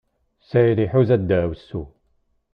[0.49, 1.83] Sɛid iḥuza daɛwessu.